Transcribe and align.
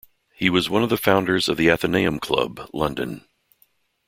He 0.33 0.49
was 0.49 0.67
one 0.67 0.81
of 0.81 0.89
the 0.89 0.97
founders 0.97 1.47
of 1.47 1.57
the 1.57 1.69
Athenaeum 1.69 2.17
Club, 2.19 2.67
London. 2.73 3.23